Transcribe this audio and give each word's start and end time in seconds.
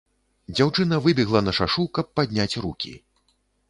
Дзяўчына 0.55 0.99
выбегла 1.05 1.39
на 1.47 1.55
шашу, 1.61 1.87
каб 1.99 2.05
падняць 2.19 2.53
рукі. 2.67 3.01